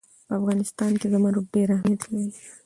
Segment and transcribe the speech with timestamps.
[0.27, 2.29] په افغانستان کې زمرد ډېر اهمیت لري.